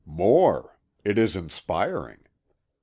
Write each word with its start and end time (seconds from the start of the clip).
"More. 0.03 0.79
It 1.03 1.19
is 1.19 1.35
inspiring. 1.35 2.23